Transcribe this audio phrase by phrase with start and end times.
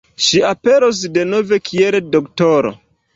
[0.27, 2.73] Ŝi aperos denove kiel D-ro.